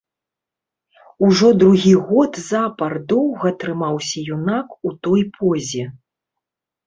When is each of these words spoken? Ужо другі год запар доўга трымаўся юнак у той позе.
Ужо 1.27 1.49
другі 1.63 1.91
год 2.07 2.39
запар 2.51 2.95
доўга 3.11 3.51
трымаўся 3.63 4.23
юнак 4.37 4.67
у 4.89 4.95
той 5.09 5.21
позе. 5.39 5.85